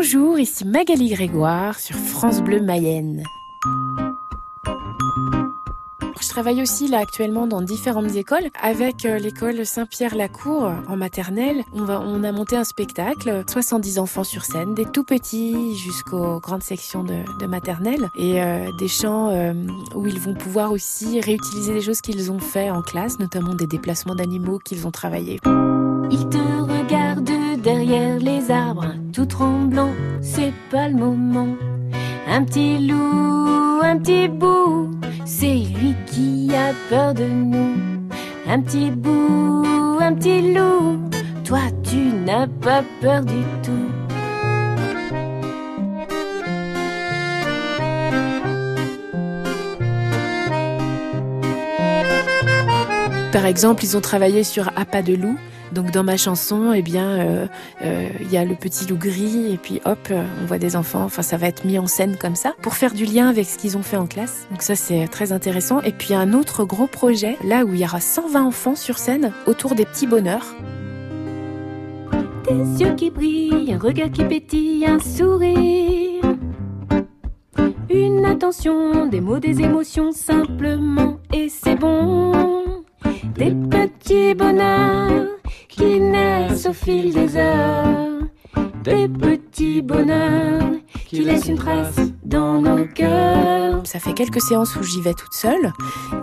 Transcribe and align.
Bonjour, 0.00 0.38
ici 0.38 0.64
Magali 0.64 1.08
Grégoire 1.08 1.80
sur 1.80 1.96
France 1.96 2.40
Bleu 2.40 2.60
Mayenne. 2.60 3.24
Je 6.20 6.28
travaille 6.28 6.62
aussi 6.62 6.86
là 6.86 6.98
actuellement 6.98 7.48
dans 7.48 7.60
différentes 7.62 8.14
écoles. 8.14 8.48
Avec 8.62 9.04
euh, 9.04 9.18
l'école 9.18 9.66
Saint-Pierre-la-Cour 9.66 10.70
en 10.86 10.96
maternelle, 10.96 11.64
on, 11.72 11.82
va, 11.82 12.00
on 12.00 12.22
a 12.22 12.30
monté 12.30 12.56
un 12.56 12.62
spectacle, 12.62 13.42
70 13.50 13.98
enfants 13.98 14.22
sur 14.22 14.44
scène, 14.44 14.72
des 14.72 14.84
tout 14.84 15.02
petits 15.02 15.74
jusqu'aux 15.74 16.38
grandes 16.38 16.62
sections 16.62 17.02
de, 17.02 17.46
maternelle 17.46 18.08
et 18.16 18.40
euh, 18.40 18.70
des 18.78 18.86
chants 18.86 19.30
euh, 19.30 19.52
où 19.96 20.06
ils 20.06 20.20
vont 20.20 20.34
pouvoir 20.34 20.70
aussi 20.70 21.20
réutiliser 21.20 21.74
des 21.74 21.80
choses 21.80 22.02
qu'ils 22.02 22.30
ont 22.30 22.38
fait 22.38 22.70
en 22.70 22.82
classe, 22.82 23.18
notamment 23.18 23.54
des 23.54 23.66
déplacements 23.66 24.14
d'animaux 24.14 24.60
qu'ils 24.60 24.86
ont 24.86 24.92
travaillé. 24.92 25.40
Il 26.12 26.28
te 26.28 26.38
regarde 26.38 26.47
les 27.88 28.50
arbres, 28.50 28.94
tout 29.14 29.24
tremblant, 29.24 29.92
c'est 30.20 30.52
pas 30.70 30.88
le 30.88 30.96
moment. 30.96 31.56
Un 32.28 32.44
petit 32.44 32.86
loup, 32.86 33.80
un 33.82 33.96
petit 33.96 34.28
bout, 34.28 34.90
c'est 35.24 35.54
lui 35.54 35.94
qui 36.06 36.50
a 36.54 36.74
peur 36.90 37.14
de 37.14 37.24
nous. 37.24 37.76
Un 38.46 38.60
petit 38.60 38.90
bout, 38.90 39.98
un 40.00 40.12
petit 40.14 40.52
loup, 40.52 41.00
toi 41.44 41.60
tu 41.82 41.96
n'as 41.96 42.46
pas 42.46 42.82
peur 43.00 43.24
du 43.24 43.42
tout. 43.62 43.72
Par 53.32 53.46
exemple, 53.46 53.84
ils 53.84 53.96
ont 53.96 54.00
travaillé 54.00 54.42
sur 54.44 54.68
Appât 54.76 55.02
de 55.02 55.14
loup. 55.14 55.38
Donc 55.72 55.90
dans 55.90 56.04
ma 56.04 56.16
chanson, 56.16 56.72
eh 56.72 56.82
bien, 56.82 57.08
euh, 57.08 57.46
euh, 57.82 58.08
il 58.20 58.30
y 58.30 58.36
a 58.36 58.44
le 58.44 58.54
petit 58.54 58.86
loup 58.86 58.96
gris 58.96 59.52
et 59.52 59.56
puis 59.56 59.80
hop, 59.84 59.98
euh, 60.10 60.22
on 60.42 60.46
voit 60.46 60.58
des 60.58 60.76
enfants. 60.76 61.04
Enfin, 61.04 61.22
ça 61.22 61.36
va 61.36 61.48
être 61.48 61.64
mis 61.64 61.78
en 61.78 61.86
scène 61.86 62.16
comme 62.16 62.36
ça 62.36 62.54
pour 62.62 62.74
faire 62.74 62.94
du 62.94 63.04
lien 63.04 63.28
avec 63.28 63.46
ce 63.46 63.58
qu'ils 63.58 63.76
ont 63.76 63.82
fait 63.82 63.96
en 63.96 64.06
classe. 64.06 64.46
Donc 64.50 64.62
ça, 64.62 64.76
c'est 64.76 65.06
très 65.08 65.32
intéressant. 65.32 65.80
Et 65.82 65.92
puis 65.92 66.14
un 66.14 66.32
autre 66.32 66.64
gros 66.64 66.86
projet, 66.86 67.36
là 67.44 67.64
où 67.64 67.74
il 67.74 67.80
y 67.80 67.84
aura 67.84 68.00
120 68.00 68.44
enfants 68.44 68.76
sur 68.76 68.98
scène 68.98 69.32
autour 69.46 69.74
des 69.74 69.84
petits 69.84 70.06
bonheurs. 70.06 70.54
Des 72.48 72.82
yeux 72.82 72.94
qui 72.94 73.10
brillent, 73.10 73.74
un 73.74 73.78
regard 73.78 74.10
qui 74.10 74.24
pétille, 74.24 74.86
un 74.86 74.98
sourire. 74.98 76.22
Une 77.90 78.24
attention, 78.24 79.06
des 79.06 79.20
mots, 79.20 79.38
des 79.38 79.60
émotions 79.60 80.12
simplement 80.12 81.18
et 81.32 81.48
c'est 81.48 81.76
bon. 81.76 82.32
Des 83.36 83.54
petits 83.70 84.34
bonheurs 84.34 85.37
qui 85.78 86.00
naissent 86.00 86.66
au 86.66 86.72
fil 86.72 87.14
des 87.14 87.36
heures. 87.36 88.18
Des 88.82 89.08
petits 89.08 89.80
bonheurs 89.82 90.72
qui 91.06 91.20
laissent 91.20 91.46
une 91.46 91.56
trace 91.56 91.96
dans 92.24 92.60
nos 92.60 92.84
cœurs. 92.86 93.82
Ça 93.84 94.00
fait 94.00 94.12
quelques 94.12 94.40
séances 94.40 94.74
où 94.76 94.82
j'y 94.82 95.00
vais 95.00 95.14
toute 95.14 95.32
seule 95.32 95.72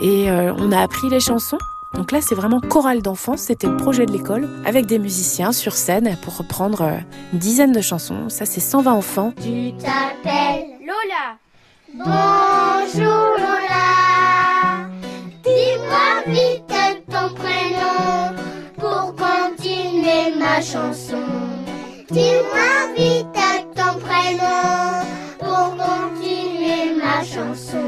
et 0.00 0.30
euh, 0.30 0.52
on 0.58 0.72
a 0.72 0.80
appris 0.80 1.08
les 1.08 1.20
chansons. 1.20 1.58
Donc 1.94 2.10
là, 2.10 2.20
c'est 2.20 2.34
vraiment 2.34 2.60
chorale 2.60 3.02
d'enfance. 3.02 3.42
C'était 3.42 3.68
le 3.68 3.76
projet 3.76 4.06
de 4.06 4.12
l'école 4.12 4.48
avec 4.64 4.86
des 4.86 4.98
musiciens 4.98 5.52
sur 5.52 5.74
scène 5.74 6.16
pour 6.22 6.36
reprendre 6.36 6.82
euh, 6.82 6.98
une 7.32 7.38
dizaine 7.38 7.72
de 7.72 7.80
chansons. 7.80 8.28
Ça, 8.28 8.46
c'est 8.46 8.60
120 8.60 8.92
enfants. 8.92 9.32
Tu 9.40 9.72
t'appelles 9.76 10.66
Lola. 10.80 11.38
Bonjour 11.94 13.23
ton 23.74 23.98
prénom 23.98 25.02
pour 25.38 25.76
continuer 25.76 26.94
ma 27.02 27.24
chanson. 27.24 27.78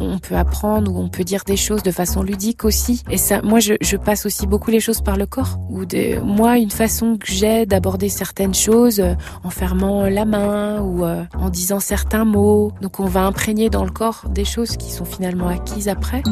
On 0.00 0.18
peut 0.18 0.36
apprendre 0.36 0.92
ou 0.94 0.98
on 0.98 1.08
peut 1.08 1.24
dire 1.24 1.42
des 1.46 1.56
choses 1.56 1.82
de 1.82 1.90
façon 1.90 2.22
ludique 2.22 2.64
aussi. 2.64 3.02
Et 3.10 3.16
ça, 3.18 3.40
moi, 3.42 3.60
je, 3.60 3.96
passe 3.96 4.26
aussi 4.26 4.46
beaucoup 4.46 4.70
les 4.70 4.80
choses 4.80 5.00
par 5.00 5.16
le 5.16 5.26
corps. 5.26 5.58
Ou 5.70 5.84
des, 5.84 6.18
moi, 6.20 6.58
une 6.58 6.70
façon 6.70 7.16
que 7.16 7.26
j'ai 7.30 7.66
d'aborder 7.66 8.08
certaines 8.08 8.54
choses 8.54 9.00
euh, 9.00 9.14
en 9.44 9.50
fermant 9.50 10.04
la 10.04 10.24
main 10.24 10.80
ou 10.80 11.04
euh, 11.04 11.24
en 11.38 11.50
disant 11.50 11.80
certains 11.80 12.24
mots. 12.24 12.72
Donc, 12.80 13.00
on 13.00 13.06
va 13.06 13.24
imprégner 13.24 13.70
dans 13.70 13.84
le 13.84 13.90
corps 13.90 14.24
des 14.28 14.44
choses 14.44 14.76
qui 14.76 14.90
sont 14.90 15.04
finalement 15.04 15.48
acquises 15.48 15.88
après. 15.88 16.22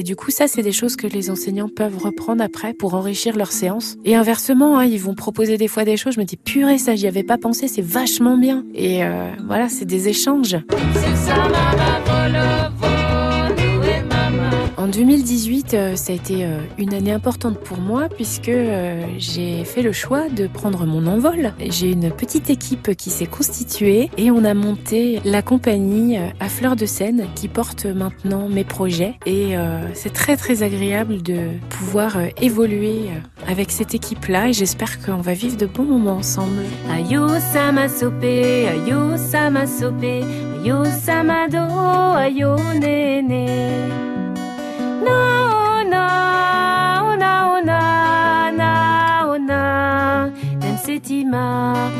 Et 0.00 0.02
du 0.02 0.16
coup, 0.16 0.30
ça, 0.30 0.48
c'est 0.48 0.62
des 0.62 0.72
choses 0.72 0.96
que 0.96 1.06
les 1.06 1.28
enseignants 1.28 1.68
peuvent 1.68 1.98
reprendre 1.98 2.42
après 2.42 2.72
pour 2.72 2.94
enrichir 2.94 3.36
leur 3.36 3.52
séance. 3.52 3.98
Et 4.06 4.16
inversement, 4.16 4.78
hein, 4.78 4.86
ils 4.86 4.98
vont 4.98 5.14
proposer 5.14 5.58
des 5.58 5.68
fois 5.68 5.84
des 5.84 5.98
choses. 5.98 6.14
Je 6.14 6.20
me 6.20 6.24
dis, 6.24 6.38
purée, 6.38 6.78
ça, 6.78 6.96
j'y 6.96 7.06
avais 7.06 7.22
pas 7.22 7.36
pensé, 7.36 7.68
c'est 7.68 7.84
vachement 7.84 8.38
bien. 8.38 8.64
Et 8.74 9.04
euh, 9.04 9.30
voilà, 9.46 9.68
c'est 9.68 9.84
des 9.84 10.08
échanges. 10.08 10.56
En 14.80 14.88
2018, 14.88 15.74
euh, 15.74 15.94
ça 15.94 16.14
a 16.14 16.16
été 16.16 16.46
euh, 16.46 16.58
une 16.78 16.94
année 16.94 17.12
importante 17.12 17.58
pour 17.58 17.76
moi 17.76 18.08
puisque 18.08 18.48
euh, 18.48 19.04
j'ai 19.18 19.62
fait 19.64 19.82
le 19.82 19.92
choix 19.92 20.30
de 20.30 20.46
prendre 20.46 20.86
mon 20.86 21.06
envol. 21.06 21.52
J'ai 21.68 21.90
une 21.90 22.10
petite 22.10 22.48
équipe 22.48 22.96
qui 22.96 23.10
s'est 23.10 23.26
constituée 23.26 24.08
et 24.16 24.30
on 24.30 24.42
a 24.42 24.54
monté 24.54 25.20
la 25.26 25.42
compagnie 25.42 26.16
à 26.16 26.48
Fleur 26.48 26.76
de 26.76 26.86
Seine 26.86 27.26
qui 27.34 27.48
porte 27.48 27.84
maintenant 27.84 28.48
mes 28.48 28.64
projets. 28.64 29.16
Et 29.26 29.54
c'est 29.92 30.12
très 30.12 30.36
très 30.36 30.62
agréable 30.62 31.22
de 31.22 31.48
pouvoir 31.68 32.16
évoluer 32.40 33.10
avec 33.46 33.70
cette 33.70 33.94
équipe-là 33.94 34.48
et 34.48 34.52
j'espère 34.52 35.04
qu'on 35.04 35.20
va 35.20 35.34
vivre 35.34 35.56
de 35.56 35.66
bons 35.66 35.84
moments 35.84 36.16
ensemble. 36.16 36.62
Ayo 36.90 37.28
sama 37.52 37.88
sope, 37.88 38.24
ayo 38.24 39.16
sama 39.16 39.66
sope, 39.66 40.24
ayo 40.64 40.84
samado, 41.04 41.58
ayo 42.16 42.56
na 51.08 51.90